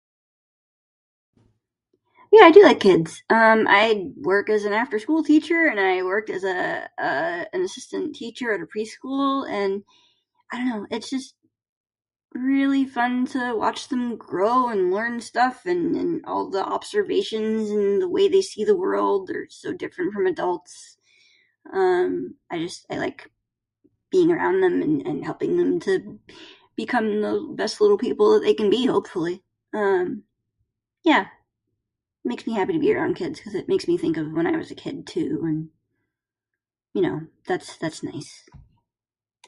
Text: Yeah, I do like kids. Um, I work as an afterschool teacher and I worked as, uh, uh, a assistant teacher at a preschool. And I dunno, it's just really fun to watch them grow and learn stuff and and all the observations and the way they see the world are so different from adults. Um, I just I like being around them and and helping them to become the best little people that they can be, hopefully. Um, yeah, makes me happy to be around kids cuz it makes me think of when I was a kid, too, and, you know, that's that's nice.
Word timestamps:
Yeah, 2.31 2.43
I 2.45 2.51
do 2.51 2.63
like 2.63 2.79
kids. 2.79 3.23
Um, 3.29 3.65
I 3.67 4.05
work 4.21 4.49
as 4.49 4.63
an 4.63 4.71
afterschool 4.71 5.25
teacher 5.25 5.67
and 5.67 5.77
I 5.79 6.01
worked 6.03 6.29
as, 6.29 6.45
uh, 6.45 6.87
uh, 6.97 7.43
a 7.53 7.59
assistant 7.61 8.15
teacher 8.15 8.53
at 8.53 8.61
a 8.61 8.67
preschool. 8.75 9.45
And 9.49 9.83
I 10.51 10.57
dunno, 10.57 10.85
it's 10.89 11.09
just 11.09 11.35
really 12.33 12.85
fun 12.85 13.25
to 13.25 13.53
watch 13.57 13.89
them 13.89 14.15
grow 14.15 14.69
and 14.69 14.91
learn 14.93 15.19
stuff 15.19 15.65
and 15.65 15.97
and 15.97 16.23
all 16.25 16.49
the 16.49 16.65
observations 16.65 17.69
and 17.69 18.01
the 18.01 18.07
way 18.07 18.29
they 18.29 18.41
see 18.41 18.63
the 18.63 18.77
world 18.83 19.29
are 19.29 19.47
so 19.49 19.73
different 19.73 20.13
from 20.13 20.25
adults. 20.25 20.95
Um, 21.73 22.35
I 22.49 22.59
just 22.59 22.85
I 22.89 22.95
like 22.99 23.29
being 24.09 24.31
around 24.31 24.61
them 24.61 24.81
and 24.81 25.05
and 25.05 25.25
helping 25.25 25.57
them 25.57 25.81
to 25.81 26.17
become 26.77 27.19
the 27.19 27.53
best 27.57 27.81
little 27.81 27.97
people 27.97 28.33
that 28.35 28.45
they 28.45 28.53
can 28.53 28.69
be, 28.69 28.85
hopefully. 28.85 29.43
Um, 29.73 30.23
yeah, 31.03 31.27
makes 32.23 32.47
me 32.47 32.53
happy 32.53 32.73
to 32.73 32.79
be 32.79 32.93
around 32.93 33.15
kids 33.15 33.41
cuz 33.41 33.55
it 33.55 33.67
makes 33.67 33.87
me 33.89 33.97
think 33.97 34.15
of 34.15 34.31
when 34.31 34.47
I 34.47 34.55
was 34.57 34.71
a 34.71 34.75
kid, 34.75 35.05
too, 35.05 35.41
and, 35.43 35.67
you 36.93 37.01
know, 37.01 37.27
that's 37.45 37.75
that's 37.77 38.01
nice. 38.03 38.47